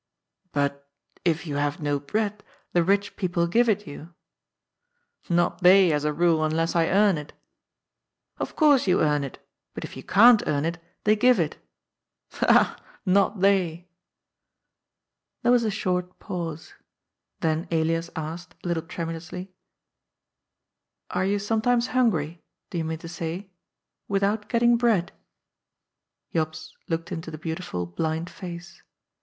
[0.51, 0.89] "But,
[1.23, 4.15] if you have no bread, the rich people give it you."
[5.39, 7.33] Not they, as a rule, unless I earn it.""
[8.39, 9.37] Of course you earn it.
[9.75, 11.57] But if you can't earn it, they give it."
[12.31, 12.83] «Ha, ha!
[13.05, 13.89] Not they."
[15.43, 16.73] There was a short pause.
[17.41, 19.51] Then Elias asked, a little tremulously:
[21.11, 22.41] "Are you sometimes hungry,
[22.71, 23.51] do you mean to say?—
[24.07, 25.11] without getting bread?"
[25.95, 28.81] > Jops looked into the beautiful, blind face.